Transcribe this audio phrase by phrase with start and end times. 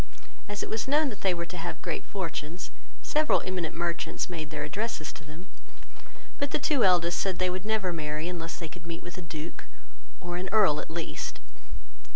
[0.49, 2.71] As it was known that they were to have great fortunes,
[3.03, 5.45] several eminent merchants made their addresses to them;
[6.39, 9.21] but the two eldest said they would never marry, unless they could meet with a
[9.21, 9.65] Duke,
[10.19, 11.39] or an Earl at least.